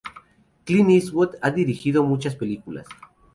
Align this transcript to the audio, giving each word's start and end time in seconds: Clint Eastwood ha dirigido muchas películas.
Clint 0.65 0.89
Eastwood 0.89 1.35
ha 1.43 1.51
dirigido 1.51 2.03
muchas 2.03 2.35
películas. 2.35 2.87